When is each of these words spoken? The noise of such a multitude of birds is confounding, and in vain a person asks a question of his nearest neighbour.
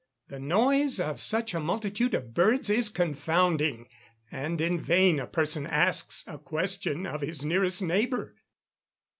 The 0.29 0.39
noise 0.39 0.99
of 0.99 1.21
such 1.21 1.53
a 1.53 1.59
multitude 1.59 2.15
of 2.15 2.33
birds 2.33 2.71
is 2.71 2.89
confounding, 2.89 3.87
and 4.31 4.59
in 4.59 4.79
vain 4.81 5.19
a 5.19 5.27
person 5.27 5.67
asks 5.67 6.23
a 6.25 6.39
question 6.39 7.05
of 7.05 7.21
his 7.21 7.45
nearest 7.45 7.83
neighbour. 7.83 8.33